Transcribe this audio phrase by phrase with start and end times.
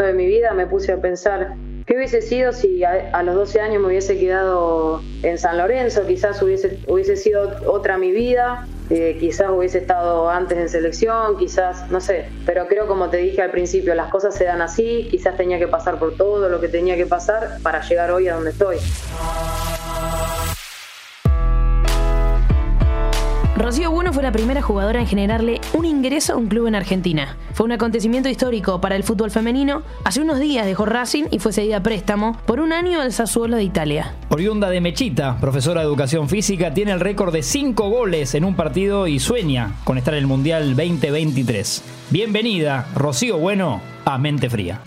[0.00, 1.54] momento de mi vida me puse a pensar
[1.86, 6.06] ¿Qué hubiese sido si a, los 12 años me hubiese quedado en San Lorenzo?
[6.06, 11.90] Quizás hubiese, hubiese sido otra mi vida, eh, quizás hubiese estado antes en selección, quizás,
[11.90, 15.36] no sé, pero creo como te dije al principio, las cosas se dan así, quizás
[15.36, 18.50] tenía que pasar por todo lo que tenía que pasar para llegar hoy a donde
[18.50, 18.76] estoy.
[23.60, 27.36] Rocío Bueno fue la primera jugadora en generarle un ingreso a un club en Argentina.
[27.52, 29.82] Fue un acontecimiento histórico para el fútbol femenino.
[30.02, 33.58] Hace unos días dejó Racing y fue cedida a préstamo por un año al Sassuolo
[33.58, 34.14] de Italia.
[34.30, 38.56] Oriunda de Mechita, profesora de educación física, tiene el récord de cinco goles en un
[38.56, 41.82] partido y sueña con estar en el Mundial 2023.
[42.08, 44.80] Bienvenida, Rocío Bueno, a Mente Fría.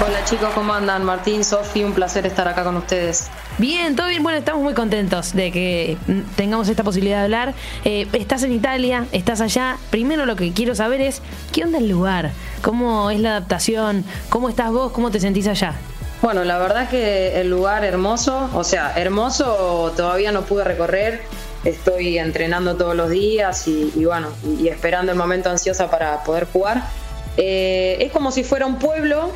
[0.00, 1.04] Hola chicos, ¿cómo andan?
[1.04, 3.28] Martín, Sofi, un placer estar acá con ustedes.
[3.58, 4.24] Bien, todo bien.
[4.24, 5.96] Bueno, estamos muy contentos de que
[6.34, 7.54] tengamos esta posibilidad de hablar.
[7.84, 9.76] Eh, estás en Italia, estás allá.
[9.90, 11.22] Primero lo que quiero saber es,
[11.52, 12.32] ¿qué onda el lugar?
[12.60, 14.04] ¿Cómo es la adaptación?
[14.30, 14.90] ¿Cómo estás vos?
[14.90, 15.74] ¿Cómo te sentís allá?
[16.22, 21.22] Bueno, la verdad que el lugar hermoso, o sea, hermoso todavía no pude recorrer.
[21.64, 24.28] Estoy entrenando todos los días y, bueno,
[24.58, 26.82] y, esperando el momento ansiosa para poder jugar.
[27.36, 29.30] Eh, es como si fuera un pueblo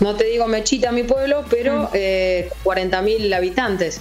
[0.00, 1.88] no te digo Mechita, mi pueblo, pero mm.
[1.94, 4.00] eh, 40.000 habitantes.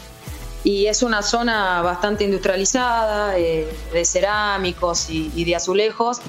[0.64, 6.22] Y es una zona bastante industrializada, eh, de cerámicos y de azulejos,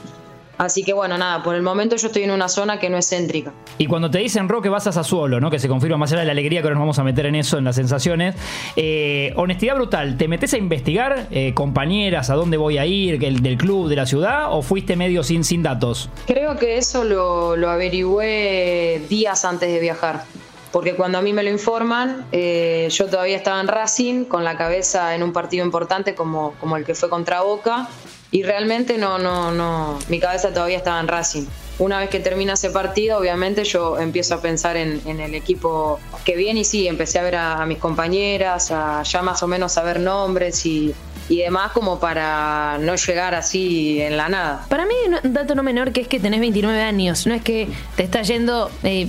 [0.58, 3.08] Así que bueno, nada, por el momento yo estoy en una zona que no es
[3.08, 3.52] céntrica.
[3.78, 5.50] Y cuando te dicen Roque vas a Sassuolo, ¿no?
[5.50, 7.58] Que se confirma más allá de la alegría que nos vamos a meter en eso,
[7.58, 8.34] en las sensaciones.
[8.74, 13.40] Eh, honestidad brutal, ¿te metes a investigar eh, compañeras, a dónde voy a ir, el,
[13.40, 16.10] del club, de la ciudad, o fuiste medio sin, sin datos?
[16.26, 20.24] Creo que eso lo, lo averigüé días antes de viajar
[20.72, 24.56] porque cuando a mí me lo informan, eh, yo todavía estaba en Racing, con la
[24.56, 27.88] cabeza en un partido importante como, como el que fue contra Boca,
[28.30, 31.46] y realmente no, no, no, mi cabeza todavía estaba en Racing.
[31.78, 36.34] Una vez que termina ese partido, obviamente yo empiezo a pensar en, el equipo que
[36.34, 40.00] viene y sí, empecé a ver a, mis compañeras, a ya más o menos saber
[40.00, 40.94] nombres y,
[41.28, 44.64] y demás como para no llegar así en la nada.
[44.68, 47.68] Para mí un dato no menor que es que tenés 29 años, no es que
[47.96, 49.08] te estás yendo eh,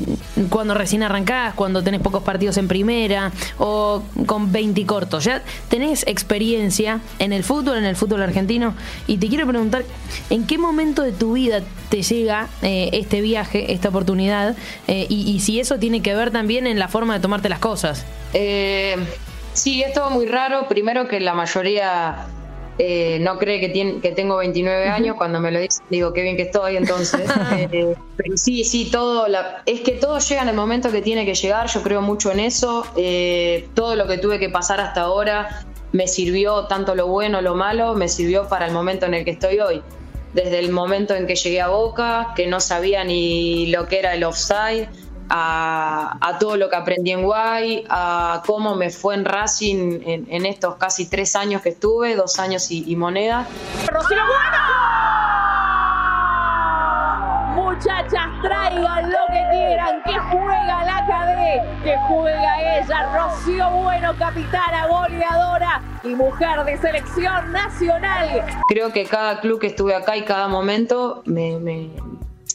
[0.49, 6.05] cuando recién arrancás, cuando tenés pocos partidos en primera o con 20 cortos, ya tenés
[6.07, 8.73] experiencia en el fútbol, en el fútbol argentino
[9.07, 9.83] y te quiero preguntar,
[10.29, 14.55] ¿en qué momento de tu vida te llega eh, este viaje, esta oportunidad
[14.87, 17.59] eh, y, y, si eso tiene que ver también en la forma de tomarte las
[17.59, 18.05] cosas?
[18.33, 18.95] Eh,
[19.59, 20.67] Sí, es todo muy raro.
[20.69, 22.27] Primero que la mayoría
[22.77, 25.17] eh, no cree que, tiene, que tengo 29 años.
[25.17, 26.77] Cuando me lo dicen, digo, qué bien que estoy.
[26.77, 27.93] Entonces, eh,
[28.35, 29.27] sí, sí, todo.
[29.65, 31.67] es que todo llega en el momento que tiene que llegar.
[31.67, 32.85] Yo creo mucho en eso.
[32.95, 37.55] Eh, todo lo que tuve que pasar hasta ahora me sirvió, tanto lo bueno, lo
[37.55, 39.81] malo, me sirvió para el momento en el que estoy hoy.
[40.33, 44.13] Desde el momento en que llegué a Boca, que no sabía ni lo que era
[44.13, 44.87] el offside
[45.29, 50.75] a, todo lo que aprendí en Guay, a cómo me fue en Racing en, estos
[50.75, 53.47] casi tres años que estuve, dos años y, moneda.
[53.87, 54.57] ¡Rocío Bueno!
[57.55, 64.87] Muchachas, traigan lo que quieran, que juega la KD, que juega ella, Rocío Bueno, capitana,
[64.87, 68.45] goleadora y mujer de selección nacional.
[68.67, 71.89] Creo que cada club que estuve acá y cada momento me,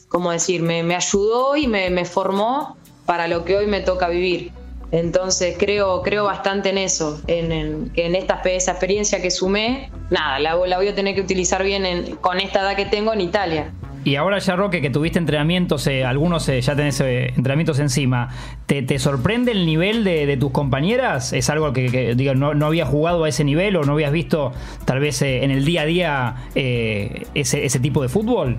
[0.07, 4.51] como decir, me, ayudó y me, formó para lo que hoy me toca vivir.
[4.91, 10.39] Entonces creo, creo bastante en eso, en, que en esta esa experiencia que sumé, nada,
[10.39, 13.73] la, la voy a tener que utilizar bien con esta edad que tengo en Italia.
[14.05, 18.29] Y ahora ya, Roque, que tuviste entrenamientos, eh, algunos eh, ya tenés eh, entrenamientos encima,
[18.67, 21.33] ¿te, sorprende el nivel de, tus compañeras?
[21.33, 24.51] ¿Es algo que, digo, no, no habías jugado a ese nivel o no habías visto
[24.85, 28.57] tal vez en el día a día ese, tipo de fútbol?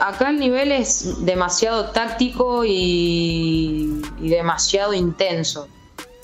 [0.00, 5.68] acá el nivel es demasiado táctico y, demasiado intenso.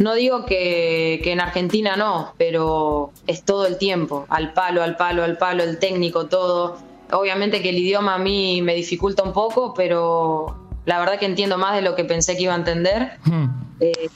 [0.00, 4.96] No digo que, que, en Argentina no, pero es todo el tiempo, al palo, al
[4.96, 6.95] palo, al palo, el técnico, todo.
[7.12, 11.58] Obviamente que el idioma a mí me dificulta un poco, pero la verdad que entiendo
[11.58, 13.18] más de lo que pensé que iba a entender.
[13.24, 13.46] Hmm.
[13.80, 14.08] Eh,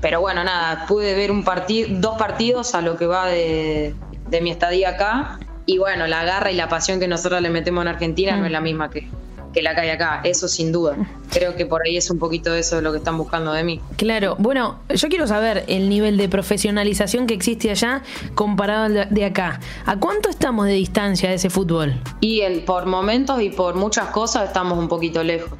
[0.00, 3.94] pero bueno, nada, pude ver un partido, dos partidos a lo que va de,
[4.40, 5.38] mi estadía acá.
[5.66, 8.52] Y bueno, la garra y la pasión que nosotros le metemos en Argentina no es
[8.52, 9.08] la misma que,
[9.52, 10.96] que la que hay acá, eso sin duda.
[11.30, 13.80] Creo que por ahí es un poquito eso de lo que están buscando de mí.
[13.96, 18.02] Claro, bueno, yo quiero saber el nivel de profesionalización que existe allá
[18.34, 19.60] comparado al de acá.
[19.86, 21.94] ¿A cuánto estamos de distancia de ese fútbol?
[22.20, 25.52] Y por momentos y por muchas cosas estamos un poquito lejos.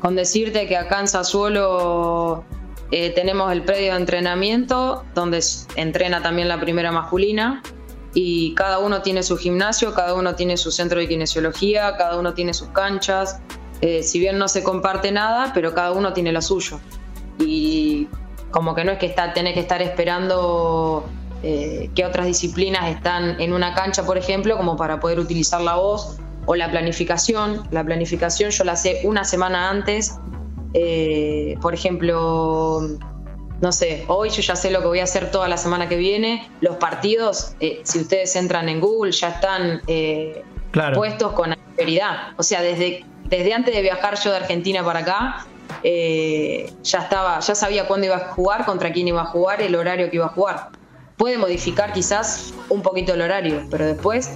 [0.00, 2.44] Con decirte que acá en Sassuolo
[2.90, 5.42] eh, tenemos el predio de entrenamiento donde
[5.76, 7.62] entrena también la primera masculina
[8.20, 12.34] y cada uno tiene su gimnasio, cada uno tiene su centro de kinesiología, cada uno
[12.34, 13.38] tiene sus canchas.
[13.80, 16.80] eh, si bien no se comparte nada, pero cada uno tiene lo suyo.
[17.38, 18.08] Y
[18.50, 21.08] como que no es que está, tenés que estar esperando
[21.44, 25.76] eh, que otras disciplinas están en una cancha, por ejemplo, como para poder utilizar la
[25.76, 27.68] voz o la planificación.
[27.70, 30.18] La planificación yo la sé una semana antes.
[30.74, 32.80] Eh, por ejemplo,
[33.60, 35.96] no sé, hoy yo ya sé lo que voy a hacer toda la semana que
[35.96, 36.48] viene.
[36.60, 39.82] Los partidos, si ustedes entran en Google, ya están
[40.94, 42.34] puestos con anterioridad.
[42.36, 45.46] O sea, desde desde antes de viajar yo de Argentina para acá,
[45.82, 49.74] eh, ya estaba, ya sabía cuándo iba a jugar, contra quién iba a jugar, el
[49.74, 50.70] horario que iba a jugar.
[51.16, 54.30] Puede modificar quizás un poquito el horario, pero después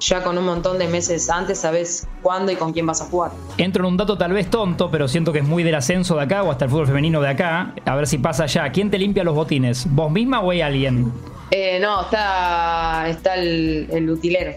[0.00, 3.32] ya con un montón de meses antes sabes cuándo y con quién vas a jugar.
[3.58, 6.22] Entro en un dato tal vez tonto, pero siento que es muy del ascenso de
[6.22, 7.74] acá o hasta el fútbol femenino de acá.
[7.84, 8.70] A ver si pasa ya.
[8.72, 9.86] ¿Quién te limpia los botines?
[9.90, 11.12] ¿Vos misma o hay alguien?
[11.50, 14.52] Eh, no, está, está el, el utilero.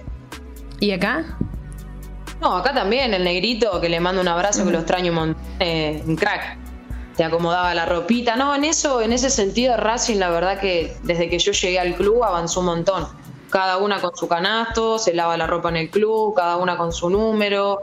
[0.79, 1.37] ¿Y acá?
[2.41, 5.43] No, acá también, el negrito que le mando un abrazo, que lo extraño un montón,
[5.59, 6.57] eh, un crack.
[7.15, 8.35] Te acomodaba la ropita.
[8.35, 11.95] No, en eso, en ese sentido, Racing, la verdad que desde que yo llegué al
[11.95, 13.07] club avanzó un montón.
[13.53, 16.91] Cada una con su canasto, se lava la ropa en el club, cada una con
[16.91, 17.81] su número.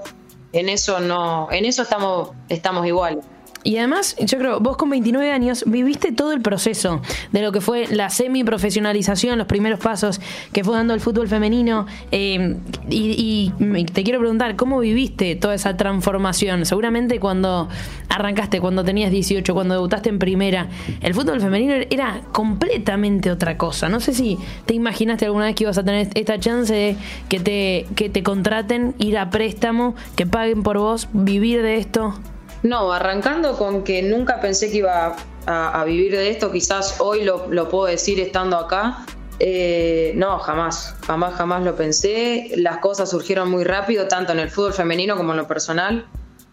[0.51, 3.25] En eso no, en eso estamos, estamos iguales.
[3.63, 7.61] Y además, yo creo, vos con 29 años viviste todo el proceso de lo que
[7.61, 10.21] fue la semi-profesionalización, los primeros pasos
[10.53, 11.87] que fue dando el fútbol femenino.
[12.11, 12.57] Eh,
[12.89, 13.53] y,
[13.93, 16.65] te quiero preguntar, ¿cómo viviste toda esa transformación?
[16.65, 17.69] Seguramente cuando
[18.09, 20.69] arrancaste, cuando tenías 18, cuando debutaste en primera,
[21.03, 23.91] el fútbol femenino era completamente otra cosa.
[23.91, 26.97] No sé si te imaginaste alguna vez que ibas a tener esta chance de
[27.29, 32.15] que te, que te contraten, ir a préstamo, que paguen por vos, vivir de esto.
[32.63, 35.17] No, arrancando con que nunca pensé que iba
[35.47, 39.07] a, vivir de esto, quizás hoy lo, puedo decir estando acá.
[39.39, 42.51] Eh, no, jamás, jamás, jamás lo pensé.
[42.57, 46.07] Las cosas surgieron muy rápido, tanto en el fútbol femenino como en lo personal.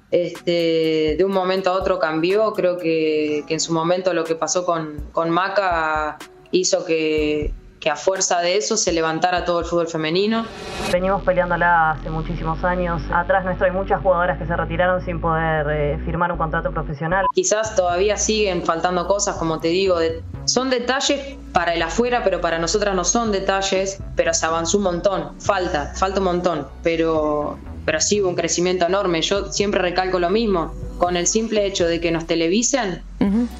[0.09, 2.53] Este, de un momento a otro cambió.
[2.53, 6.17] Creo que, en su momento lo que pasó con, con Maca
[6.51, 10.45] hizo que, que a fuerza de eso se levantara todo el fútbol femenino.
[10.91, 13.01] Venimos peleándola hace muchísimos años.
[13.13, 17.25] Atrás nuestro hay muchas jugadoras que se retiraron sin poder eh, firmar un contrato profesional.
[17.33, 19.97] Quizás todavía siguen faltando cosas, como te digo,
[20.45, 24.83] son detalles para el afuera, pero para nosotras no son detalles, pero se avanzó un
[24.83, 29.21] montón, falta, falta un montón, pero pero sí hubo un crecimiento enorme.
[29.21, 33.01] Yo siempre recalco lo mismo, con el simple hecho de que nos televisen,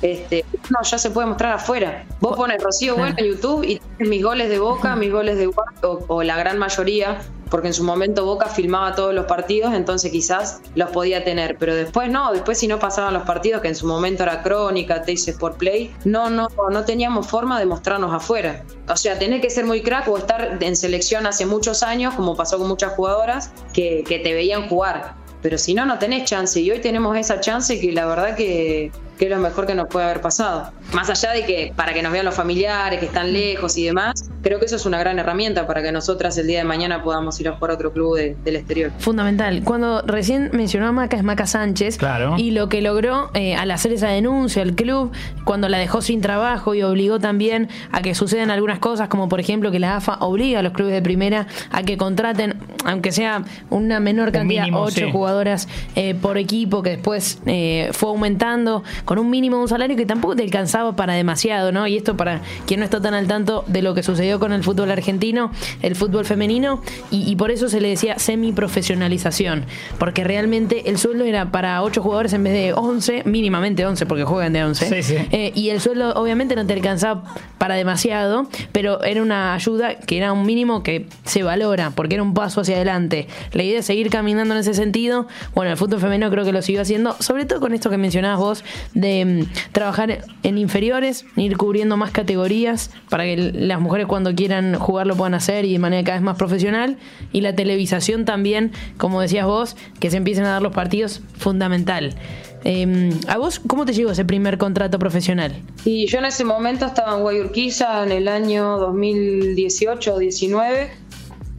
[0.01, 2.03] este, no, ya se puede mostrar afuera.
[2.19, 5.47] Vos pones Rocío Bueno en YouTube y tienes mis goles de Boca, mis goles de
[5.47, 10.11] o, o la gran mayoría porque en su momento Boca filmaba todos los partidos, entonces
[10.11, 13.75] quizás los podía tener, pero después no, después si no pasaban los partidos, que en
[13.75, 18.63] su momento era Crónica, Teis Sport Play, no, no, no teníamos forma de mostrarnos afuera.
[18.89, 22.35] O sea, tenés que ser muy crack o estar en selección hace muchos años, como
[22.35, 25.15] pasó con muchas jugadoras, que, te veían jugar.
[25.41, 26.59] Pero si no, no tenés chance.
[26.59, 29.88] Y hoy tenemos esa chance que la verdad que que es lo mejor que nos
[29.88, 30.71] puede haber pasado.
[30.94, 34.29] Más allá de que para que nos vean los familiares que están lejos y demás,
[34.47, 37.38] creo que eso es una gran herramienta para que nosotras el día de mañana podamos
[37.41, 38.94] ir a jugar a otro club del exterior.
[38.97, 39.61] Fundamental.
[39.65, 42.35] Cuando recién mencionó a Maca es Maca Sánchez claro.
[42.38, 45.11] y lo que logró eh, al hacer esa denuncia al club,
[45.44, 49.41] cuando la dejó sin trabajo y obligó también a que sucedan algunas cosas, como por
[49.41, 53.44] ejemplo que la AFA obliga a los clubes de primera a que contraten, aunque sea
[53.69, 59.30] una menor cantidad, ocho jugadoras eh, por equipo, que después eh, fue aumentando con un
[59.30, 61.85] mínimo de un salario que tampoco te alcanzaba para demasiado, ¿no?
[61.85, 64.63] Y esto para quien no está tan al tanto de lo que sucedió con el
[64.63, 65.51] fútbol argentino,
[65.81, 69.65] el fútbol femenino, y, por eso se le decía semi-profesionalización,
[69.99, 74.23] porque realmente el sueldo era para 8 jugadores en vez de 11, mínimamente 11, porque
[74.23, 75.27] juegan de 11.
[75.31, 77.23] Eh, y el sueldo obviamente no te alcanzaba
[77.57, 82.23] para demasiado, pero era una ayuda que era un mínimo que se valora, porque era
[82.23, 83.27] un paso hacia adelante.
[83.51, 85.27] La idea es seguir caminando en ese sentido.
[85.53, 88.39] Bueno, el fútbol femenino creo que lo siguió haciendo, sobre todo con esto que mencionabas
[88.39, 88.63] vos
[88.94, 94.76] de mm, trabajar en inferiores, ir cubriendo más categorías para que las mujeres cuando quieran
[94.76, 96.97] jugar lo puedan hacer y de manera cada vez más profesional.
[97.31, 102.16] Y la televisación también, como decías vos, que se empiecen a dar los partidos, fundamental.
[102.64, 105.56] Em, ¿A vos cómo te llegó ese primer contrato profesional?
[105.86, 110.90] Y yo en ese momento estaba en Guayurquiza en el año 2018 o 19.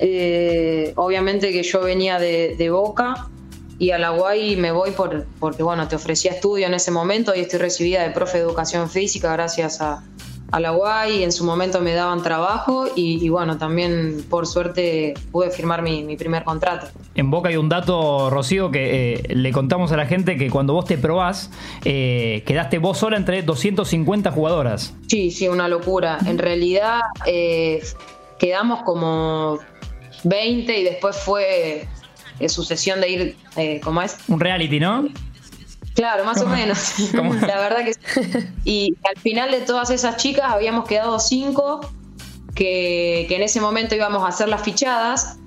[0.00, 3.28] Eh, obviamente que yo venía de, de Boca
[3.78, 7.34] y a la UAI me voy por, porque, bueno, te ofrecía estudio en ese momento
[7.34, 10.02] y estoy recibida de profe de educación física gracias a,
[10.50, 11.22] a la UAI.
[11.22, 16.44] En su momento me daban trabajo y, bueno, también por suerte pude firmar mi, primer
[16.44, 16.88] contrato.
[17.14, 20.72] En Boca hay un dato, Rocío, que eh, le contamos a la gente que cuando
[20.72, 21.50] vos te probás,
[21.84, 24.94] eh, quedaste vos sola entre 250 jugadoras.
[25.06, 26.18] Sí, sí, una locura.
[26.26, 27.82] En realidad eh,
[28.38, 29.58] quedamos como
[30.24, 31.86] 20 y después fue
[32.48, 33.36] sucesión de ir,
[33.82, 34.16] ¿cómo es?
[34.28, 35.08] Un reality, ¿no?
[35.98, 36.94] Claro, más o menos.
[37.12, 38.48] La verdad que sí.
[38.64, 41.80] Y al final de todas esas chicas habíamos quedado cinco
[42.54, 45.38] que, que en ese momento íbamos a hacer las fichadas,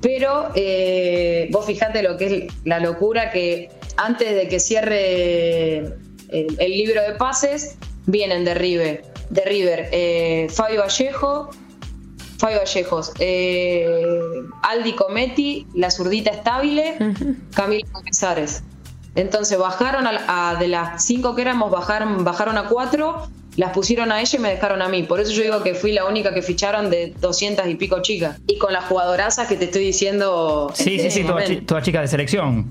[0.00, 6.56] pero eh, vos fijate lo que es la locura que antes de que cierre el,
[6.60, 7.76] el libro de pases,
[8.06, 11.50] vienen de River, de River eh, Fabio Vallejo,
[12.38, 13.84] Fabio Vallejos, eh,
[14.62, 16.96] Aldi Cometti, la zurdita estable,
[17.52, 18.62] Camila Casares.
[19.18, 24.12] Entonces bajaron a, a- de las cinco que éramos, bajaron, bajaron a cuatro, las pusieron
[24.12, 25.02] a ella y me dejaron a mí.
[25.02, 28.38] Por eso yo digo que fui la única que ficharon de 200 y pico chicas.
[28.46, 30.70] Y con las jugadorazas que te estoy diciendo.
[30.74, 31.52] Sí, sí, ese sí, toda, momento.
[31.54, 32.66] chi- toda chica de selección.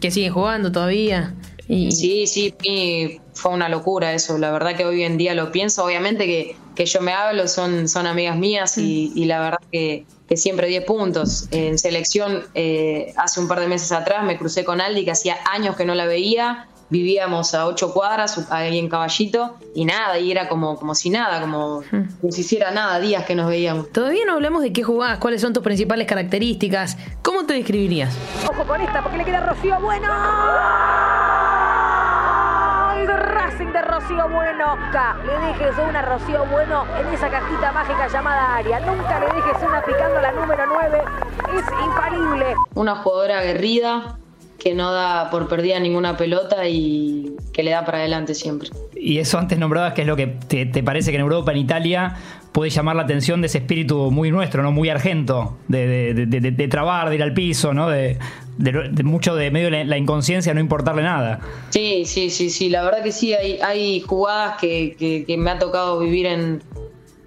[0.00, 1.34] Que sigue jugando todavía.
[1.68, 4.38] Y, Sí, sí, y fue una locura eso.
[4.38, 5.84] La verdad que hoy en día lo pienso.
[5.84, 10.06] Obviamente que, que yo me hablo, son, son amigas mías y, y la verdad que,
[10.28, 11.48] que siempre 10 puntos.
[11.50, 15.36] En selección, eh, hace un par de meses atrás me crucé con Aldi, que hacía
[15.52, 16.68] años que no la veía.
[16.88, 21.40] Vivíamos a ocho cuadras, ahí en Caballito, y nada, y era como, como si nada,
[21.40, 23.90] como, como si hiciera nada, días que nos veíamos.
[23.90, 26.96] Todavía no hablamos de qué jugás, cuáles son tus principales características.
[27.22, 28.14] ¿Cómo te describirías?
[28.48, 30.06] Ojo con esta porque le queda Rocío Bueno.
[33.50, 34.76] Racing de Rocío Bueno.
[34.76, 38.80] Nunca le dejes una Rocío Bueno en esa cajita mágica llamada área.
[38.80, 40.98] Nunca le dejes una picando la número 9.
[41.56, 42.54] Es infalible.
[42.74, 44.18] Una jugadora aguerrida,
[44.58, 48.70] que no da por perdida ninguna pelota y que le da para adelante siempre.
[48.94, 51.58] Y eso antes nombrabas que es lo que te, te parece que en Europa, en
[51.58, 52.16] Italia,
[52.52, 54.72] puede llamar la atención de ese espíritu muy nuestro, ¿no?
[54.72, 57.88] Muy argento, de, de, de- de- de trabar, de ir al piso, ¿no?
[57.88, 58.18] De,
[58.58, 61.40] de- de mucho de medio la, la inconsciencia, no importarle nada.
[61.70, 65.50] Sí, sí, sí, sí, la verdad que sí, hay, hay jugadas que, que- que me
[65.50, 66.62] ha tocado vivir en,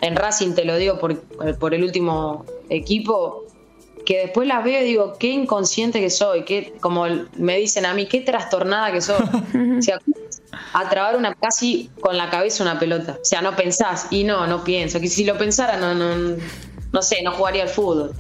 [0.02, 1.20] en Racing, te lo digo por,
[1.58, 3.44] por el último equipo,
[4.06, 7.06] que después las veo y digo, qué inconsciente que soy, qué, como
[7.38, 9.22] me dicen a mí, qué trastornada que soy.
[9.78, 10.00] O sea,
[10.74, 13.18] a trabar una casi con la cabeza una pelota.
[13.22, 16.38] O sea, no pensás, y no, no pienso, que si lo pensara, no, no,
[16.92, 18.12] no sé, no jugaría al fútbol.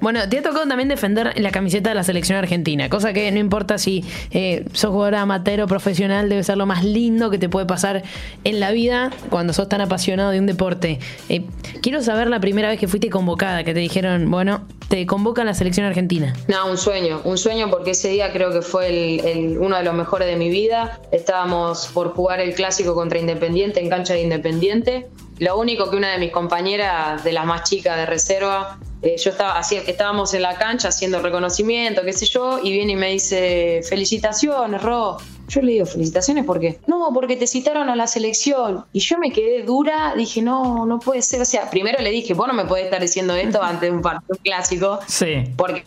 [0.00, 3.38] Bueno, te ha tocado también defender la camiseta de la selección argentina, cosa que no
[3.38, 7.48] importa si eh, sos jugador amateur o profesional, debe ser lo más lindo que te
[7.48, 8.02] puede pasar
[8.44, 10.98] en la vida cuando sos tan apasionado de un deporte.
[11.28, 11.44] Eh,
[11.82, 15.54] quiero saber la primera vez que fuiste convocada, que te dijeron, bueno, te convoca la
[15.54, 16.34] selección argentina.
[16.48, 19.82] No, un sueño, un sueño porque ese día creo que fue el, el- uno de
[19.84, 21.00] los mejores de mi vida.
[21.12, 25.06] Estábamos por jugar el clásico contra Independiente en cancha de Independiente.
[25.38, 29.30] Lo único que una de mis compañeras, de las más chicas de reserva, eh, yo
[29.30, 33.08] estaba así, estábamos en la cancha haciendo reconocimiento, qué sé yo, y viene y me
[33.10, 35.18] dice, felicitaciones, Ro.
[35.48, 36.80] Yo le digo, felicitaciones, ¿por qué?
[36.88, 38.84] No, porque te citaron a la selección.
[38.92, 41.40] Y yo me quedé dura, dije, no, no puede ser.
[41.40, 44.02] O sea, primero le dije, vos no me podés estar diciendo esto antes de un
[44.02, 45.44] partido clásico Sí.
[45.56, 45.84] porque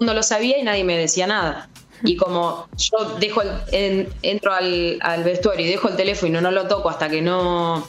[0.00, 1.68] no lo sabía y nadie me decía nada.
[2.04, 6.32] Y como yo dejo el- en- entro al, al vestuario y dejo el teléfono y
[6.32, 7.86] no, no lo toco hasta que no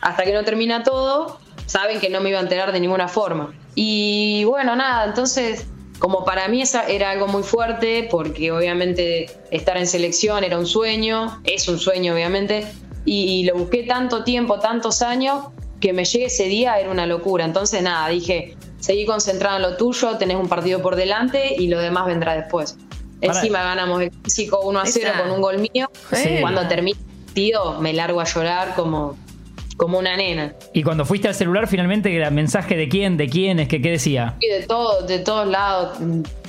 [0.00, 3.52] hasta que no termina todo, saben que no me iba a enterar de ninguna forma.
[3.74, 5.66] Y bueno, nada, entonces
[6.00, 10.66] como para mí esa era algo muy fuerte porque obviamente estar en selección era un
[10.66, 12.66] sueño, es un sueño obviamente,
[13.04, 15.46] y, lo busqué tanto tiempo, tantos años,
[15.80, 17.44] que me llegue ese día era una locura.
[17.44, 21.78] Entonces nada, dije, seguí concentrado en lo tuyo, tenés un partido por delante y lo
[21.78, 22.76] demás vendrá después.
[23.20, 25.22] Para- Encima ganamos el físico 1 a 0 Esa.
[25.22, 25.90] con un gol mío.
[26.14, 26.38] Sí.
[26.40, 29.16] Cuando termina el partido me largo a llorar como,
[29.80, 30.54] como una nena.
[30.74, 33.92] Y cuando fuiste al celular, finalmente, ¿era mensaje de quién, de quién, es que qué
[33.92, 34.36] decía?
[34.38, 35.96] Y de todo, de todos lados,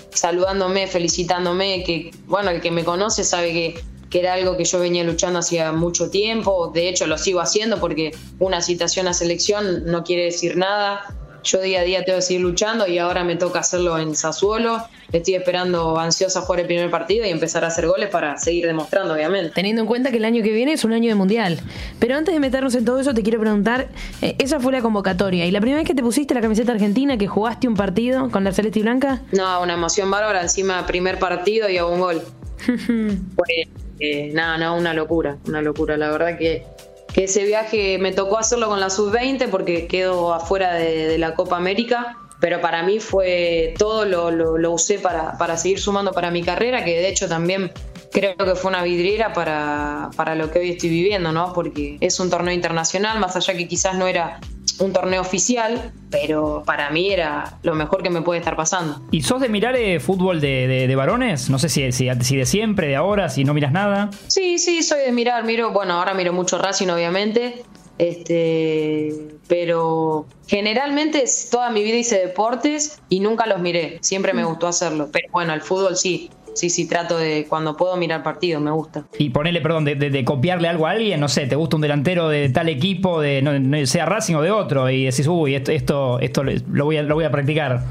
[0.09, 4.81] saludándome, felicitándome, que bueno, el que me conoce sabe que, que era algo que yo
[4.81, 9.85] venía luchando hacía mucho tiempo, de hecho lo sigo haciendo porque una citación a selección
[9.85, 11.15] no quiere decir nada.
[11.43, 14.83] Yo día a día tengo que seguir luchando y ahora me toca hacerlo en Sassuolo.
[15.11, 19.13] Estoy esperando ansiosa jugar el primer partido y empezar a hacer goles para seguir demostrando,
[19.13, 19.51] obviamente.
[19.53, 21.59] Teniendo en cuenta que el año que viene es un año de mundial.
[21.99, 23.89] Pero antes de meternos en todo eso, te quiero preguntar:
[24.21, 25.45] eh, esa fue la convocatoria.
[25.45, 28.43] ¿Y la primera vez que te pusiste la camiseta argentina, que jugaste un partido con
[28.43, 29.21] la Celeste y Blanca?
[29.31, 32.21] No, una emoción bárbara, encima primer partido y hago un gol.
[33.35, 33.67] Fue,
[33.99, 35.97] eh, nada, no, una locura, una locura.
[35.97, 36.65] La verdad que,
[37.13, 41.57] que ese viaje me tocó hacerlo con la sub-20 porque quedo afuera de, la Copa
[41.57, 46.31] América, pero para mí fue todo lo, lo- lo usé para, para seguir sumando para
[46.31, 47.71] mi carrera, que de hecho también
[48.11, 51.53] creo que fue una vidriera para, para lo que hoy estoy viviendo, ¿no?
[51.53, 54.39] Porque es un torneo internacional, más allá que quizás no era
[54.79, 59.01] un torneo oficial, pero para mí era lo mejor que me puede estar pasando.
[59.11, 61.49] ¿Y sos de mirar eh, fútbol de, de- de varones?
[61.49, 64.09] No sé si, si, si de siempre, de ahora, si no miras nada.
[64.27, 67.63] Sí, sí, soy de mirar, miro, bueno, ahora miro mucho Racing, obviamente.
[67.97, 69.13] Este,
[69.47, 73.99] pero generalmente toda mi vida hice deportes y nunca los miré.
[74.01, 75.09] Siempre me gustó hacerlo.
[75.11, 76.29] Pero bueno, el fútbol sí.
[76.53, 79.05] Sí, sí, trato de cuando puedo mirar partidos, me gusta.
[79.17, 82.49] Y ponerle, perdón, de, copiarle algo a alguien, no sé, te gusta un delantero de
[82.49, 86.43] tal equipo, de no, sea Racing o de otro, y decís, uy, esto, esto, esto
[86.43, 87.83] lo, voy a, lo voy a practicar.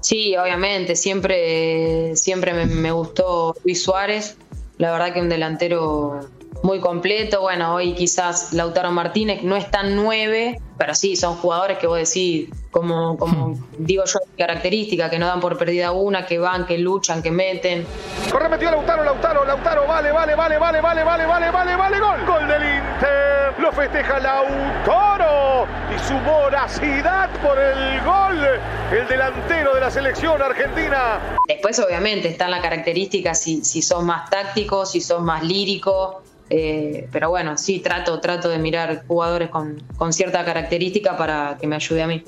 [0.00, 4.36] Sí, obviamente, siempre, siempre me, me gustó Luis Suárez.
[4.76, 6.20] La verdad que un delantero
[6.64, 7.42] muy completo.
[7.42, 11.98] Bueno, hoy quizás Lautaro Martínez no es tan nueve, pero sí, son jugadores que vos
[11.98, 13.64] decís, como, como hmm.
[13.78, 17.86] digo yo, característica, que no dan por perdida una, que van, que luchan, que meten.
[18.30, 22.26] Corre, metió Lautaro, Lautaro, Lautaro, vale, vale, vale, vale, vale, vale, vale, vale, vale, gol.
[22.26, 23.54] Gol del Inter.
[23.58, 28.60] Lo festeja Lautaro y su voracidad por el gol.
[28.92, 31.20] El delantero de la selección argentina.
[31.46, 36.16] Después, obviamente, están las características si, si son más tácticos, si son más líricos
[36.56, 39.82] eh, pero bueno, sí, trato, trato de mirar jugadores con,
[40.12, 42.22] cierta característica para que me ayude a mí.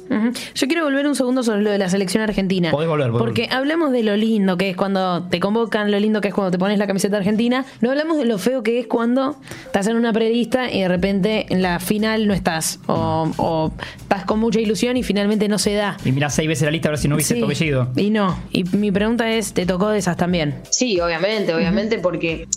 [0.54, 2.72] Yo quiero volver un segundo sobre lo de la selección argentina.
[2.72, 6.34] volver, Porque hablamos de lo lindo que es cuando te convocan, lo lindo que es
[6.34, 7.64] cuando te pones la camiseta argentina.
[7.80, 11.46] No hablamos de lo feo que es cuando estás en una prelista y de repente
[11.50, 12.80] en la final no estás.
[12.88, 15.98] O, estás con mucha ilusión y finalmente no se da.
[16.04, 18.40] Y mirás seis veces la lista a ver si no hubiese sí, Y no.
[18.50, 20.56] Y mi pregunta es, ¿te tocó de esas también?
[20.70, 22.48] Sí, obviamente, obviamente, porque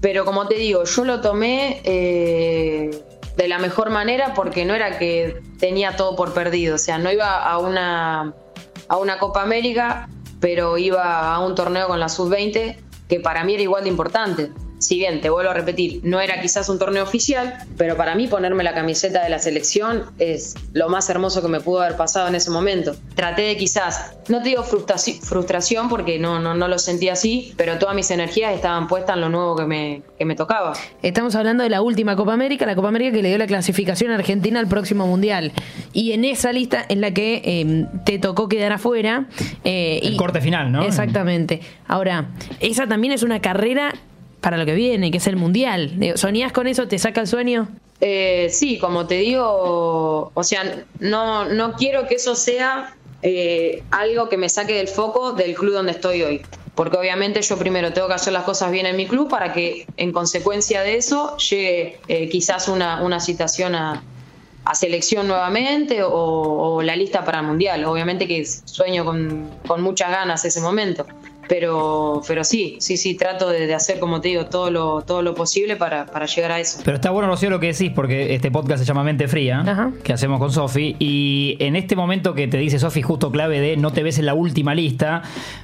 [0.00, 2.90] pero como te digo, yo lo tomé eh,
[3.36, 6.76] de la mejor manera porque no era que tenía todo por perdido.
[6.76, 8.34] O sea, no iba a una,
[8.88, 10.08] a una Copa América,
[10.40, 12.76] pero iba a un torneo con la Sub-20
[13.08, 14.50] que para mí era igual de importante
[14.80, 18.26] si bien te vuelvo a repetir, no era quizás un torneo oficial, pero para mí
[18.26, 22.28] ponerme la camiseta de la selección es lo más hermoso que me pudo haber pasado
[22.28, 22.96] en ese momento.
[23.14, 27.78] Traté de quizás, no te digo frustración porque no, no, no lo sentí así, pero
[27.78, 30.72] todas mis energías estaban puestas en lo nuevo que me, que me tocaba.
[31.02, 34.10] Estamos hablando de la última Copa América, la Copa América que le dio la clasificación
[34.12, 35.52] a Argentina al próximo Mundial.
[35.92, 39.26] Y en esa lista en la que em, te tocó quedar afuera.
[39.64, 40.82] Eh, El corte final, ¿no?
[40.82, 41.60] Exactamente.
[41.86, 43.92] Ahora, esa también es una carrera
[44.40, 45.92] para lo que viene, que es el mundial.
[46.16, 46.88] ¿Sonías con eso?
[46.88, 47.68] ¿Te saca el sueño?
[48.00, 54.30] Eh, sí, como te digo, o sea, no, no quiero que eso sea eh, algo
[54.30, 56.42] que me saque del foco del club donde estoy hoy.
[56.74, 59.86] Porque obviamente yo primero tengo que hacer las cosas bien en mi club para que
[59.98, 64.02] en consecuencia de eso llegue eh, quizás una, una citación a,
[64.72, 67.84] selección nuevamente o, la lista para el mundial.
[67.84, 71.06] Obviamente que sueño con, con muchas ganas ese momento.
[71.50, 75.34] Pero, pero sí, sí, sí, trato de, hacer, como te digo, todo lo, todo lo
[75.34, 76.80] posible para, llegar a eso.
[76.84, 80.12] Pero está bueno, Rocío, lo que decís, porque este podcast se llama Mente Fría, que
[80.12, 83.92] hacemos con Sofi, y en este momento que te dice Sofi justo clave de no
[83.92, 85.22] te ves en la última lista,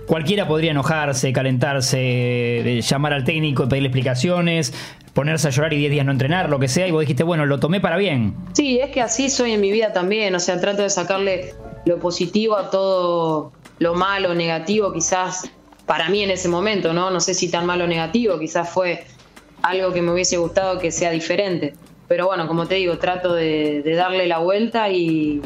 [0.09, 4.75] cualquiera podría enojarse, calentarse, llamar al técnico, pedirle explicaciones,
[5.15, 7.47] ponerse a llorar y 10 días no entrenar, lo que sea, y vos dijiste, bueno,
[7.47, 8.35] lo tomé para bien.
[8.55, 12.01] Sí, es que así soy en mi vida también, o sea, trato de sacarle lo
[12.01, 15.49] positivo a todo lo malo, negativo, quizás
[15.87, 17.11] para mí en ese momento, ¿no?
[17.11, 19.05] No sé si tan malo o negativo, quizás fue
[19.63, 21.75] algo que me hubiese gustado que sea diferente.
[22.09, 25.43] Pero bueno, como te digo, trato de, darle la vuelta y,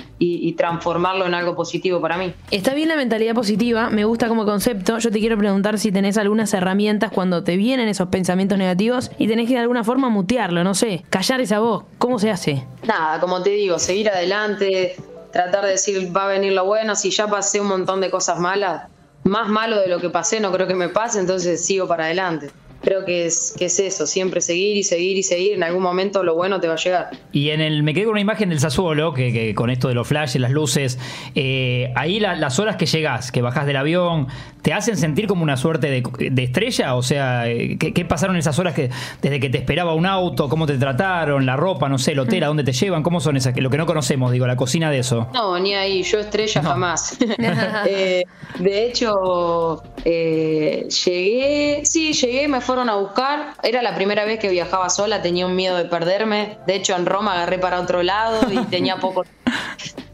[0.59, 2.35] transformarlo en algo positivo para mí.
[2.50, 4.98] Está bien la mentalidad positiva, me gusta como concepto.
[4.98, 9.26] Yo te quiero preguntar si tenés algunas herramientas cuando te vienen esos pensamientos negativos y
[9.26, 11.85] tenés que de alguna forma mutearlo, no sé, callar esa voz.
[11.96, 12.64] ¿Cómo se hace?
[12.87, 14.96] Nada, como te digo, seguir adelante,
[15.33, 16.94] tratar de decir va a venir lo bueno.
[16.94, 18.83] Si ya pasé un montón de cosas malas,
[19.31, 22.51] más malo de lo que pasé no creo que me pase, entonces sigo para adelante
[22.81, 26.23] creo que es, que es eso, siempre seguir y seguir y seguir, en algún momento
[26.23, 27.11] lo bueno te va a llegar.
[27.33, 30.07] Y en el, me quedé con una imagen del Sassuolo, que, con esto de los
[30.07, 30.99] flashes, las luces,
[31.35, 34.29] eh, ahí las horas que llegas, que bajás del avión,
[34.62, 36.95] ¿te hacen sentir como una suerte de, estrella?
[36.95, 38.90] O sea, eh, ¿qué, pasaron esas horas que
[39.21, 42.45] desde que te esperaba un auto, cómo te trataron, la ropa, no sé, el hotel,
[42.45, 45.01] a dónde te llevan, cómo son esas, lo que no conocemos, digo, la cocina de
[45.01, 45.29] eso?
[45.35, 47.19] No, ni ahí, yo estrella jamás.
[47.90, 48.25] Eh,
[48.59, 53.54] de hecho, llegué, sí, llegué, me fueron a buscar.
[53.64, 56.56] Era la primera vez que viajaba sola, tenía un miedo de perderme.
[56.68, 59.24] De hecho, en Roma agarré para otro lado y tenía poco.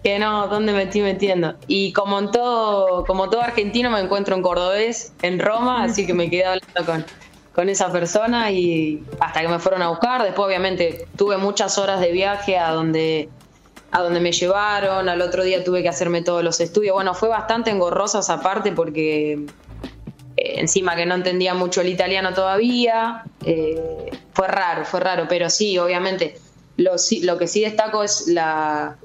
[0.02, 1.56] que no, ¿dónde me estoy metiendo?
[1.66, 6.14] Y como en todo, como todo argentino, me encuentro en cordobés, en Roma, así que
[6.14, 7.04] me quedé hablando con,
[7.54, 10.22] con esa persona y hasta que me fueron a buscar.
[10.22, 13.28] Después, obviamente, tuve muchas horas de viaje a donde
[13.92, 16.94] a donde me llevaron, al otro día tuve que hacerme todos los estudios.
[16.94, 19.46] Bueno, fue bastante engorrosa esa parte porque
[20.58, 25.78] encima que no entendía mucho el italiano todavía, eh, fue raro, fue raro, pero sí,
[25.78, 26.38] obviamente,
[26.76, 26.92] lo,
[27.22, 28.96] lo que sí destaco es la,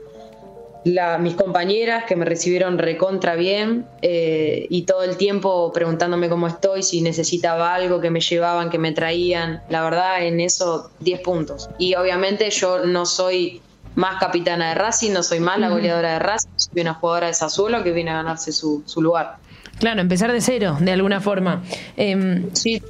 [1.19, 6.83] mis compañeras que me recibieron recontra bien eh, y todo el tiempo preguntándome cómo estoy,
[6.83, 9.61] si necesitaba algo, que me llevaban, que me traían.
[9.69, 11.69] La verdad, en eso 10 puntos.
[11.77, 13.61] Y obviamente yo no soy
[13.95, 17.33] más capitana de Racing, no soy más la goleadora de Racing, soy una jugadora de
[17.33, 19.37] Sassuolo que viene a ganarse su, su lugar.
[19.79, 21.63] Claro, empezar de cero, de alguna forma.
[21.97, 22.81] Em, Sí,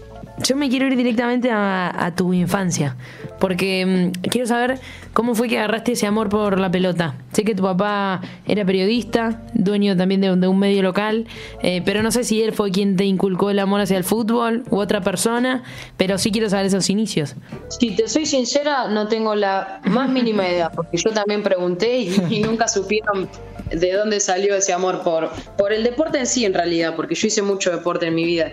[0.43, 2.95] yo me quiero ir directamente a, tu infancia,
[3.39, 4.79] porque mm, quiero saber
[5.13, 7.15] cómo fue que agarraste ese amor por la pelota.
[7.31, 11.27] Sé que tu papá era periodista, dueño también de, de un medio local,
[11.61, 14.63] eh, pero no sé si él fue quien te inculcó el amor hacia el fútbol
[14.69, 15.63] u otra persona,
[15.97, 17.35] pero sí quiero saber esos inicios.
[17.69, 22.15] Si te soy sincera, no tengo la más mínima idea, porque yo también pregunté y,
[22.29, 23.29] y nunca supieron
[23.71, 27.27] de dónde salió ese amor por, por el deporte en sí, en realidad, porque yo
[27.27, 28.51] hice mucho deporte en mi vida.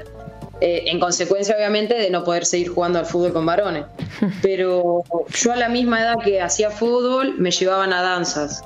[0.61, 3.85] Eh, en consecuencia, obviamente, de no poder seguir jugando al fútbol con varones.
[4.43, 8.65] Pero yo a la misma edad que hacía fútbol, me llevaban a danzas.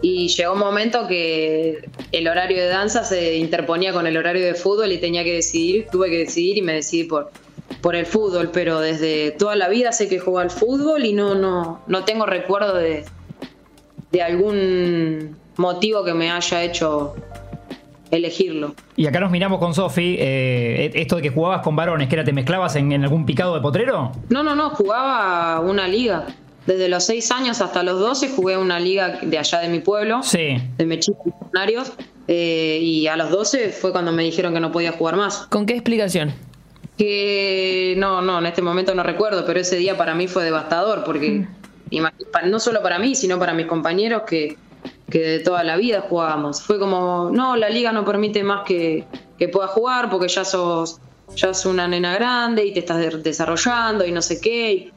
[0.00, 4.54] Y llegó un momento que el horario de danza se interponía con el horario de
[4.54, 7.30] fútbol y tenía que decidir, tuve que decidir y me decidí por,
[7.80, 11.34] por el fútbol, pero desde toda la vida sé que juego al fútbol y no,
[11.34, 13.04] no, no tengo recuerdo de,
[14.12, 17.14] de algún motivo que me haya hecho
[18.16, 18.74] elegirlo.
[18.96, 22.24] Y acá nos miramos con Sofi, eh, esto de que jugabas con varones, que era
[22.24, 24.12] te mezclabas en, en algún picado de potrero.
[24.28, 26.26] No, no, no, jugaba una liga.
[26.66, 30.22] Desde los 6 años hasta los 12 jugué una liga de allá de mi pueblo,
[30.22, 30.56] Sí.
[30.78, 31.92] de Mechita Millonarios,
[32.26, 35.46] eh, y a los 12 fue cuando me dijeron que no podía jugar más.
[35.50, 36.32] ¿Con qué explicación?
[36.96, 41.04] Que no, no, en este momento no recuerdo, pero ese día para mí fue devastador,
[41.04, 41.44] porque
[42.32, 44.56] pa- no solo para mí, sino para mis compañeros que,
[45.10, 46.62] que de toda la vida jugábamos.
[46.62, 49.04] Fue como, no, la liga no permite más que,
[49.38, 50.98] que puedas jugar porque ya sos,
[51.36, 54.72] ya sos una nena grande y te estás de- desarrollando y no sé qué.
[54.72, 54.92] Y,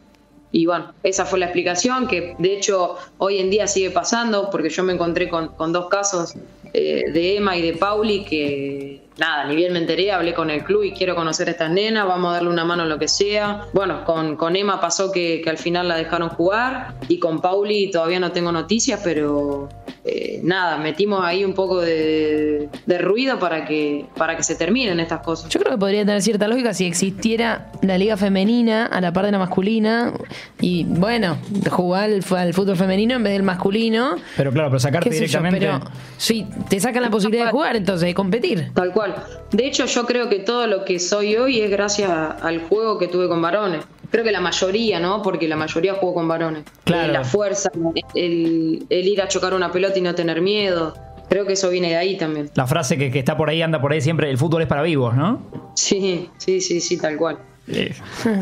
[0.51, 4.69] y bueno, esa fue la explicación que de hecho hoy en día sigue pasando porque
[4.69, 6.35] yo me encontré con, con dos casos
[6.73, 10.63] eh, de Emma y de Pauli que nada, ni bien me enteré, hablé con el
[10.63, 13.07] club y quiero conocer a estas nenas, vamos a darle una mano en lo que
[13.07, 13.65] sea.
[13.73, 17.91] Bueno, con, con Emma pasó que, que al final la dejaron jugar y con Pauli
[17.91, 19.69] todavía no tengo noticias, pero
[20.09, 25.01] eh, nada, metimos ahí un poco de, de ruido para que, para que se terminen
[25.01, 25.49] estas cosas.
[25.49, 29.25] Yo creo que podría tener cierta lógica si existiera la liga femenina a la par
[29.25, 30.13] de la masculina
[30.61, 31.37] y bueno,
[31.69, 34.15] jugar al, fútbol femenino en vez del masculino.
[34.37, 35.59] Pero claro, pero sacarte yo, directamente.
[35.59, 35.81] pero
[36.17, 38.71] sí, te sacan la posibilidad de jugar entonces, de competir.
[38.73, 39.06] Tal cual.
[39.51, 43.07] De hecho, yo creo que todo lo que soy hoy es gracias al juego que
[43.07, 43.83] tuve con varones.
[44.09, 45.21] Creo que la mayoría, ¿no?
[45.21, 46.63] Porque la mayoría jugó con varones.
[46.85, 47.09] Claro.
[47.09, 47.69] Eh, la fuerza,
[48.15, 50.95] el, el ir a chocar una pelota y no tener miedo.
[51.29, 52.49] Creo que eso viene de ahí también.
[52.55, 54.81] La frase que, que está por ahí, anda por ahí siempre, el fútbol es para
[54.81, 55.71] vivos, ¿no?
[55.75, 57.37] Sí, sí, sí, sí, tal cual.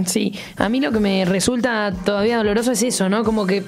[0.05, 3.23] Sí, a mí lo que me resulta todavía doloroso es eso, ¿no?
[3.23, 3.63] Como que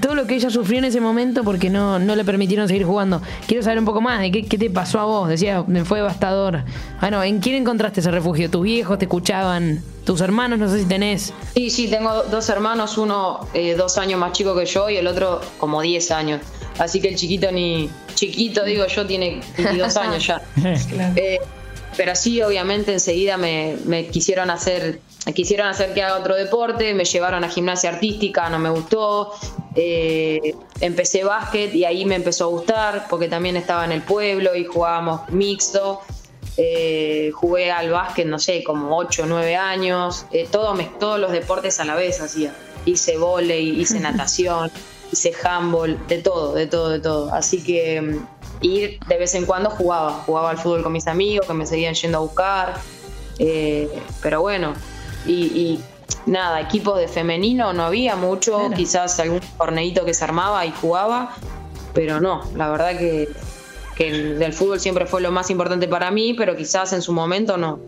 [0.00, 3.20] todo lo que ella sufrió en ese momento porque no, no le permitieron seguir jugando.
[3.46, 5.28] Quiero saber un poco más de qué, qué te pasó a vos.
[5.28, 6.64] Decía, me fue devastador.
[7.00, 8.50] Bueno, ¿en quién encontraste ese refugio?
[8.50, 9.82] ¿Tus viejos te escuchaban?
[10.04, 10.58] ¿Tus hermanos?
[10.58, 11.32] No sé si tenés.
[11.54, 14.96] Sí, sí, tengo do- dos hermanos, uno eh, dos años más chico que yo y
[14.96, 16.40] el otro como 10 años.
[16.78, 17.90] Así que el chiquito ni...
[18.14, 20.40] Chiquito, digo yo, tiene 22 años ya.
[21.16, 21.38] Eh,
[21.96, 25.00] pero sí, obviamente enseguida me, me quisieron hacer
[25.34, 29.32] quisieron hacer que haga otro deporte, me llevaron a gimnasia artística, no me gustó,
[29.74, 34.54] eh, empecé básquet y ahí me empezó a gustar porque también estaba en el pueblo
[34.54, 36.00] y jugábamos mixto,
[36.56, 41.18] eh, jugué al básquet, no sé, como 8 o 9 años, eh, todo, me- todos
[41.18, 44.70] los deportes a la vez hacía, hice volei, hice natación,
[45.12, 48.26] hice handball, de todo, de todo, de todo, así que mm,
[48.62, 51.94] y de vez en cuando jugaba, jugaba al fútbol con mis amigos que me seguían
[51.94, 52.74] yendo a buscar,
[53.38, 53.90] eh,
[54.22, 54.72] pero bueno,
[55.26, 55.80] y, y
[56.26, 58.74] nada, equipos de femenino no había mucho, Claro.
[58.74, 61.34] quizás algún torneito que se armaba y jugaba,
[61.94, 63.28] pero no, la verdad que,
[63.96, 67.12] que el del fútbol siempre fue lo más importante para mí, pero quizás en su
[67.12, 67.78] momento no,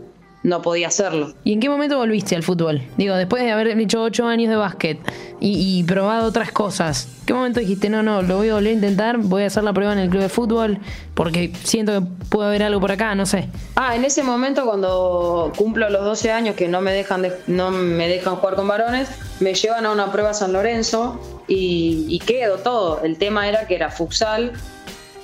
[0.43, 1.33] no podía hacerlo.
[1.45, 2.81] ¿Y en qué momento volviste al fútbol?
[2.97, 4.99] Digo, después de haber hecho ocho años de básquet
[5.41, 8.75] y, y probado otras cosas, ¿qué momento dijiste, no, no, lo voy a volver a
[8.75, 10.79] intentar, voy a hacer la prueba en el club de fútbol
[11.15, 13.49] porque siento que puede haber algo por acá, no sé?
[13.75, 17.71] Ah, en ese momento cuando cumplo los 12 años que no me dejan de- no
[17.71, 19.09] me dejan jugar con varones,
[19.41, 23.03] me llevan a una prueba a San Lorenzo y, y quedo todo.
[23.03, 24.53] El tema era que era futsal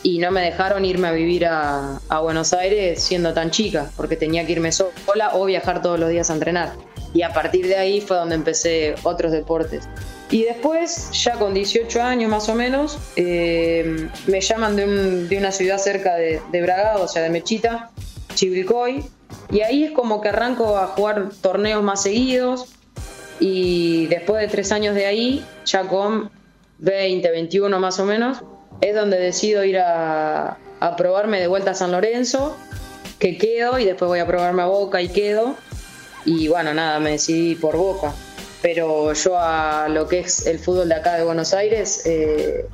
[0.04, 4.16] y no me dejaron irme a vivir a, a Buenos Aires siendo tan chica, porque
[4.16, 6.74] tenía que irme sola o viajar todos los días a entrenar.
[7.14, 9.88] Y a partir de ahí fue donde empecé otros deportes.
[10.30, 15.52] Y después, ya con 18 años más o menos, eh, me llaman de, de una
[15.52, 17.90] ciudad cerca de, de Bragado, o sea, de Mechita,
[18.34, 19.04] Chivilcoy,
[19.50, 22.66] y ahí es como que arranco a jugar torneos más seguidos,
[23.40, 26.30] y después de tres años de ahí, ya con
[26.78, 28.42] 20, 21 más o menos,
[28.88, 32.56] es donde decido ir a, a probarme de vuelta a San Lorenzo,
[33.18, 35.54] que quedo, y después voy a probarme a Boca y quedo,
[36.24, 38.12] y bueno, nada, me decidí por Boca.
[38.62, 42.64] pero yo a lo que es el fútbol de acá de Buenos Aires, eh,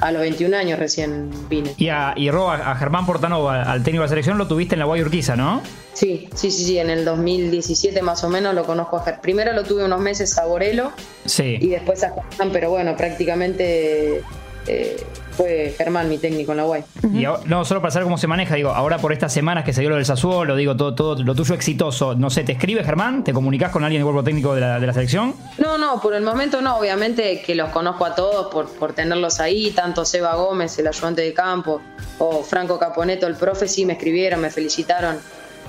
[0.00, 1.72] a los 21 años recién vine.
[1.78, 4.84] Y a, y a Germán Portanova, al técnico de la selección, lo tuviste en la
[4.84, 5.62] Guayurquiza, ¿no?
[5.94, 9.22] Sí, sí, sí, sí, en el 2017 más o menos lo conozco a Germán.
[9.22, 10.92] Primero lo tuve unos meses a Borelo
[11.24, 11.56] Sí.
[11.60, 14.22] y después a Germán, pero bueno, prácticamente
[14.66, 14.96] eh,
[15.36, 16.84] fue Germán mi técnico en la UAI.
[17.12, 19.72] Y ahora- no, solo para saber cómo se maneja, digo, ahora por estas semanas que
[19.72, 22.84] se dio lo del Sassuolo, digo, todo, todo lo tuyo exitoso, no sé, ¿te escribe
[22.84, 23.24] Germán?
[23.24, 25.34] ¿Te comunicas con alguien del cuerpo técnico de la, de la selección?
[25.58, 29.40] No, no, por el momento no, obviamente que los conozco a todos por, por tenerlos
[29.40, 31.80] ahí, tanto Seba Gómez, el ayudante de campo,
[32.18, 35.18] o Franco Caponeto, el profe, sí me escribieron, me felicitaron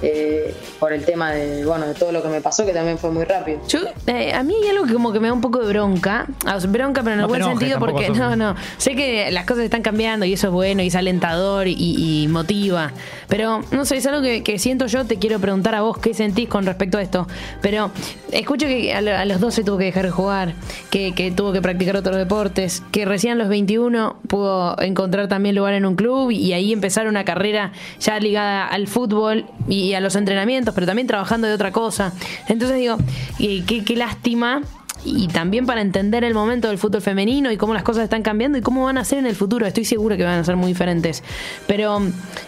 [0.02, 3.12] eh, por el tema de, bueno, de todo lo que me pasó, que también fue
[3.12, 3.60] muy rápido.
[3.68, 6.26] Yo, eh, a mí hay algo que como que me da un poco de bronca.
[6.46, 8.56] Ah, bronca, pero en el No buen sentido, porque sos- no, no.
[8.78, 11.76] Sé que las cosas están cambiando y eso es bueno y es alentador y,
[12.24, 12.92] y motiva.
[13.28, 15.06] Pero no sé, es algo que, que siento yo.
[15.06, 17.28] Te quiero preguntar a vos qué sentís con respecto a esto.
[17.62, 17.92] Pero
[18.32, 20.54] escucho que a, a los 12 tuvo que dejar de jugar,
[20.90, 25.56] que, que tuvo que practicar otros deportes, que recién a los 21 pudo encontrar también
[25.56, 29.85] lugar en un club y, y ahí empezar una carrera ya ligada al fútbol y
[29.94, 32.14] a los entrenamientos, pero también trabajando de otra cosa.
[32.48, 32.98] Entonces digo,
[33.38, 34.62] y qué, qué lástima.
[35.08, 38.58] Y también para entender el momento del fútbol femenino y cómo las cosas están cambiando
[38.58, 39.68] y cómo van a ser en el futuro.
[39.68, 41.24] Estoy segura que van a ser muy diferentes.
[41.68, 42.02] Pero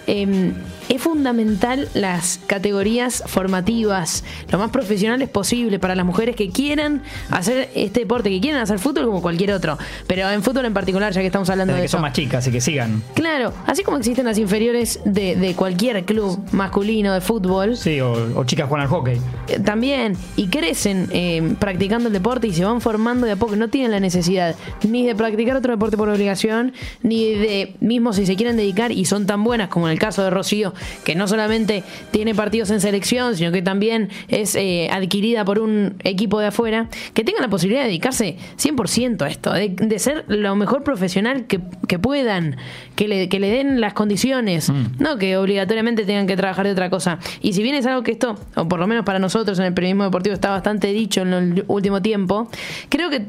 [0.07, 0.53] eh,
[0.89, 7.69] es fundamental las categorías formativas, lo más profesionales posible para las mujeres que quieran hacer
[7.75, 9.77] este deporte, que quieran hacer fútbol como cualquier otro.
[10.07, 11.97] Pero en fútbol en particular, ya que estamos hablando Desde de que eso.
[11.97, 13.01] son más chicas y que sigan.
[13.13, 18.11] Claro, así como existen las inferiores de, de cualquier club masculino de fútbol, Sí, o,
[18.39, 19.19] o chicas juegan al hockey.
[19.47, 23.55] eh, también, y crecen eh, practicando el deporte y se van formando de a poco,
[23.55, 24.55] no tienen la necesidad
[24.87, 26.73] ni de practicar otro deporte por obligación,
[27.03, 30.23] ni de, mismo si se quieren dedicar y son tan buenas como en el caso
[30.23, 30.73] de Rocío,
[31.03, 35.95] que no solamente tiene partidos en selección, sino que también es eh, adquirida por un
[36.03, 40.25] equipo de afuera, que tengan la posibilidad de dedicarse 100% a esto, de, de ser
[40.27, 42.57] lo mejor profesional que, que puedan,
[42.95, 46.89] que le, que le den las condiciones, no que obligatoriamente tengan que trabajar de otra
[46.89, 47.19] cosa.
[47.41, 49.73] Y si bien es algo que esto, o por lo menos para nosotros en el
[49.73, 52.49] periodismo deportivo está bastante dicho en el último tiempo,
[52.89, 53.25] creo que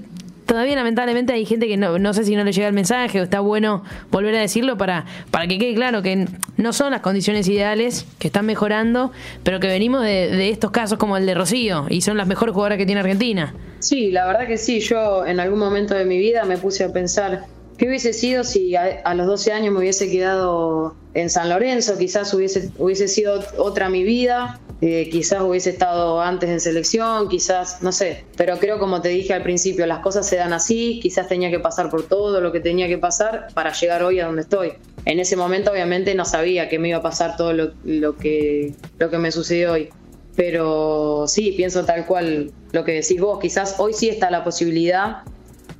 [0.48, 3.22] todavía lamentablemente hay gente que no, no sé si no le llega el mensaje o
[3.22, 7.46] está bueno volver a decirlo para, para que quede claro que no son las condiciones
[7.48, 9.12] ideales, que están mejorando,
[9.44, 12.54] pero que venimos de, de estos casos como el de Rocío y son las mejores
[12.54, 13.54] jugadoras que tiene Argentina.
[13.78, 14.80] Sí, la verdad que sí.
[14.80, 17.44] Yo en algún momento de mi vida me puse a pensar
[17.78, 22.34] qué hubiese sido si a, los 12 años me hubiese quedado en San Lorenzo, quizás
[22.34, 27.92] hubiese, hubiese sido otra mi vida, eh, quizás hubiese estado antes en selección, quizás, no
[27.92, 31.50] sé, pero creo como te dije al principio, las cosas se dan así, quizás tenía
[31.50, 34.72] que pasar por todo lo que tenía que pasar para llegar hoy a donde estoy.
[35.04, 38.74] En ese momento obviamente no sabía que me iba a pasar todo lo, lo que,
[38.98, 39.88] lo que me sucedió hoy.
[40.34, 43.40] Pero sí, pienso tal cual lo que decís vos.
[43.40, 45.22] Quizás hoy sí está la posibilidad,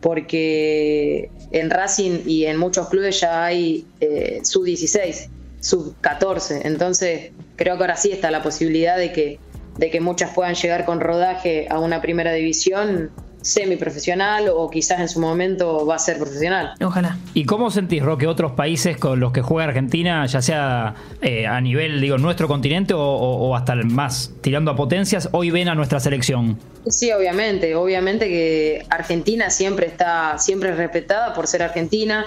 [0.01, 5.29] porque en Racing y en muchos clubes ya hay eh, sub 16,
[5.61, 6.67] sub 14.
[6.67, 9.39] Entonces, creo que ahora sí está la posibilidad de que,
[9.77, 15.09] de que muchas puedan llegar con rodaje a una primera división semiprofesional o quizás en
[15.09, 16.73] su momento va a ser profesional.
[16.83, 17.17] Ojalá.
[17.35, 21.47] ¿Y cómo sentís, Ro, que otros países con los que juega Argentina, ya sea eh,
[21.47, 25.51] a nivel, digo, nuestro continente o, o- o hasta el más tirando a potencias, hoy
[25.51, 26.59] ven a nuestra selección?
[26.89, 32.27] Sí, obviamente, obviamente que Argentina siempre está, siempre es respetada por ser Argentina.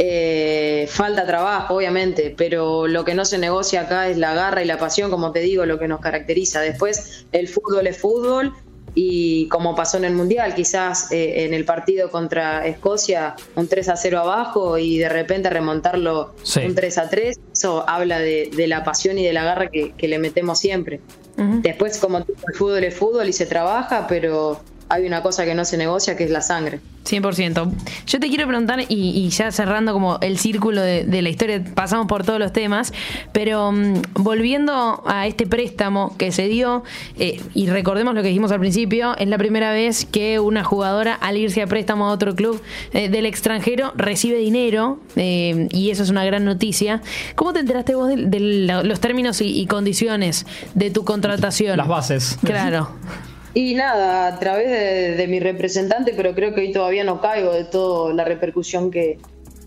[0.00, 4.64] Eh, falta trabajo, obviamente, pero lo que no se negocia acá es la garra y
[4.64, 6.60] la pasión, como te digo, lo que nos caracteriza.
[6.60, 8.54] Después, el fútbol es fútbol
[9.00, 13.90] y como pasó en el Mundial, quizás eh, en el partido contra Escocia, un 3
[13.90, 16.60] a 0 abajo y de repente remontarlo Sí.
[16.66, 19.92] un 3 a 3, eso habla de, de la pasión y de la garra que,
[19.92, 21.00] que le metemos siempre.
[21.36, 22.24] Después, como el
[22.56, 26.24] fútbol es fútbol y se trabaja, pero hay una cosa que no se negocia, que
[26.24, 26.80] es la sangre.
[27.08, 27.72] 100%.
[28.06, 31.62] Yo te quiero preguntar, y, y ya cerrando como el círculo de, de la historia,
[31.74, 32.92] pasamos por todos los temas,
[33.32, 36.84] pero mm, volviendo a este préstamo que se dio,
[37.18, 41.14] eh, y recordemos lo que dijimos al principio, es la primera vez que una jugadora
[41.14, 42.60] al irse a préstamo a otro club
[42.92, 47.02] eh, del extranjero recibe dinero, eh, y eso es una gran noticia.
[47.34, 48.40] ¿Cómo te enteraste vos de,
[48.84, 51.76] los términos y, y condiciones de tu contratación?
[51.76, 52.38] Las bases.
[52.44, 52.90] Claro.
[53.54, 57.64] Y nada, a través de, mi representante, pero creo que hoy todavía no caigo de
[57.64, 59.18] toda la repercusión que,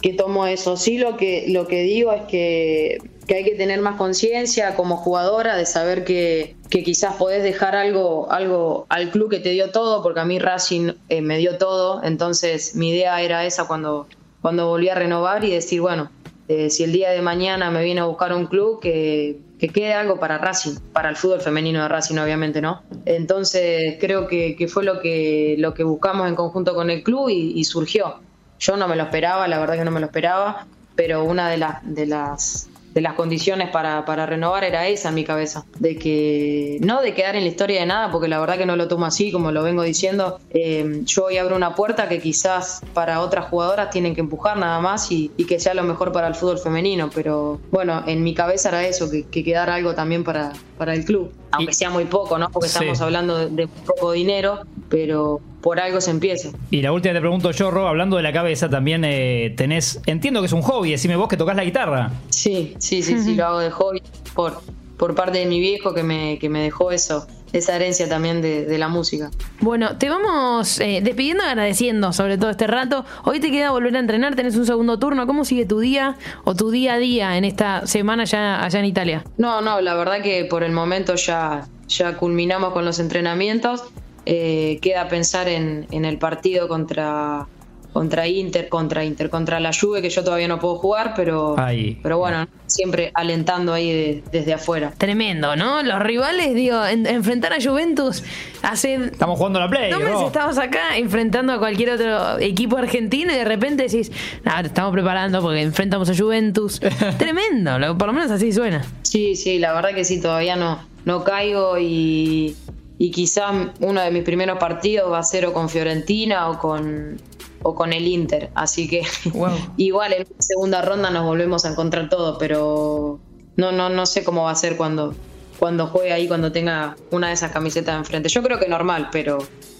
[0.01, 0.77] que tomó eso.
[0.77, 4.97] Sí, lo que, lo que digo es que, que hay que tener más conciencia como
[4.97, 9.71] jugadora de saber que, que quizás podés dejar algo, algo al club que te dio
[9.71, 12.03] todo, porque a mí Racing eh, me dio todo.
[12.03, 14.07] Entonces, mi idea era esa cuando,
[14.41, 16.11] cuando volví a renovar y decir, bueno,
[16.53, 19.93] eh, si el día de mañana me viene a buscar un club, que, que quede
[19.93, 22.81] algo para Racing, para el fútbol femenino de Racing, obviamente, ¿no?
[23.05, 27.29] Entonces creo que, que fue lo que, lo que buscamos en conjunto con el club
[27.29, 28.15] y, y surgió.
[28.59, 31.57] Yo no me lo esperaba, la verdad que no me lo esperaba, pero una de,
[31.57, 35.97] las de las de las condiciones para, para, renovar era esa en mi cabeza, de
[35.97, 38.87] que no de quedar en la historia de nada, porque la verdad que no lo
[38.87, 43.21] tomo así, como lo vengo diciendo, eh, yo hoy abro una puerta que quizás para
[43.21, 46.35] otras jugadoras tienen que empujar nada más y, y, que sea lo mejor para el
[46.35, 50.53] fútbol femenino, pero bueno, en mi cabeza era eso, que, que quedara algo también para,
[50.77, 52.49] para el club, aunque y, sea muy poco, ¿no?
[52.49, 52.75] Porque sí.
[52.75, 56.49] estamos hablando de, de poco dinero, pero por algo se empieza.
[56.69, 60.41] Y la última te pregunto yo, Rob, hablando de la cabeza, también eh, tenés, entiendo
[60.41, 62.11] que es un hobby, decime vos que tocas la guitarra.
[62.29, 64.01] Sí, sí, sí, sí, lo hago de hobby
[64.33, 64.61] por,
[64.97, 68.65] por parte de mi viejo que me, que me dejó eso, esa herencia también de,
[68.65, 69.29] de la música.
[69.59, 73.05] Bueno, te vamos eh, despidiendo agradeciendo sobre todo este rato.
[73.25, 75.27] Hoy te queda volver a entrenar, tenés un segundo turno.
[75.27, 78.85] ¿Cómo sigue tu día o tu día a día en esta semana ya allá en
[78.85, 79.23] Italia?
[79.37, 83.83] No, no, la verdad que por el momento ya, ya culminamos con los entrenamientos.
[84.25, 87.47] Eh, queda pensar en, en, el partido contra,
[87.91, 91.99] contra Inter, contra Inter, contra la Juve, que yo todavía no puedo jugar, pero, ahí.
[92.03, 94.93] pero bueno, siempre alentando ahí de, desde afuera.
[94.97, 95.81] Tremendo, ¿no?
[95.81, 98.23] Los rivales, digo, en, enfrentar a Juventus
[98.61, 98.93] hace...
[98.93, 103.35] Estamos jugando la Play, No meses estamos acá enfrentando a cualquier otro equipo argentino y
[103.35, 104.11] de repente decís,
[104.43, 106.79] nada, te estamos preparando porque enfrentamos a Juventus.
[107.17, 108.85] Tremendo, por lo menos así suena.
[109.01, 112.55] Sí, sí, la verdad que sí, todavía no, no caigo y
[113.01, 117.19] y quizá uno de mis primeros partidos va a ser o con Fiorentina o con,
[117.63, 118.51] o con el Inter.
[118.53, 119.01] Así que
[119.33, 119.49] wow.
[119.77, 123.19] igual en segunda ronda nos volvemos a encontrar todo, pero
[123.55, 125.15] no, no, no sé cómo va a ser cuando,
[125.61, 128.29] cuando juegue ahí, cuando tenga una de esas camisetas enfrente.
[128.29, 129.37] Yo creo que normal, pero,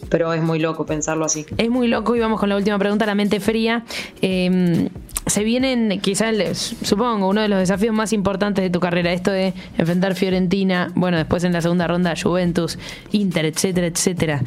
[0.09, 1.43] pero es muy loco pensarlo así.
[1.57, 3.83] Es muy loco y vamos con la última pregunta, la mente fría.
[4.21, 4.89] Eh,
[5.25, 6.35] se vienen, quizás,
[6.83, 11.17] supongo, uno de los desafíos más importantes de tu carrera, esto de enfrentar Fiorentina, bueno,
[11.17, 12.77] después en la segunda ronda Juventus,
[13.11, 14.43] Inter, etcétera, etcétera.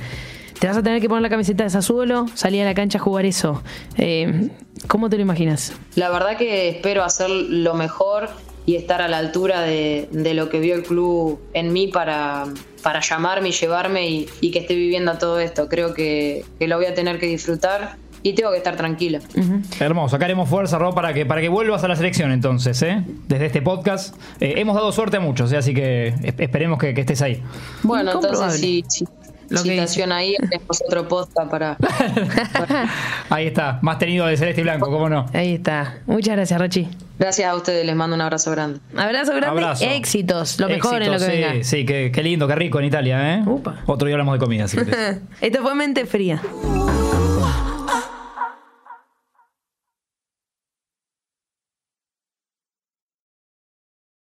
[0.61, 3.01] Te vas a tener que poner la camiseta de Sassuolo, salir a la cancha a
[3.01, 3.61] jugar eso.
[3.97, 4.51] Eh,
[4.87, 5.73] ¿Cómo te lo imaginas?
[5.97, 8.29] La verdad que espero hacer lo mejor
[8.67, 12.45] y estar a la altura de, de lo que vio el club en mí para,
[12.83, 15.69] para llamarme y llevarme y, y, que esté viviendo todo esto.
[15.69, 19.21] Creo que, que lo voy a tener que disfrutar y tengo que estar tranquila.
[19.37, 19.81] Uh -huh.
[19.81, 23.05] Hermoso, sacaremos fuerza, Rob, para que, para que vuelvas a la selección entonces, ¿eh?
[23.29, 24.17] Desde este podcast.
[24.41, 25.59] Eh, hemos dado suerte a muchos, ¿eh?
[25.59, 27.43] así que esperemos que, que estés ahí.
[27.83, 29.05] Bueno, entonces sí, sí.
[29.49, 31.77] Lo Citación que ahí, tenemos otro podcast para,
[32.53, 32.89] para...
[33.31, 35.27] ahí está, más tenido de Celeste y Blanco, ¿cómo no?
[35.33, 35.99] Ahí está.
[36.07, 36.89] Muchas gracias, Rochi.
[37.19, 38.81] Gracias a ustedes, les mando un abrazo grande.
[38.97, 39.85] Abrazo grande, abrazo.
[39.85, 41.65] éxitos, lo mejor en lo que sí, venga.
[41.65, 43.43] Sí, qué, qué lindo, qué rico en Italia, ¿eh?
[43.47, 43.83] Upa.
[43.87, 44.79] Otro día hablamos de comida, si
[45.41, 46.41] Esto fue Mente Fría.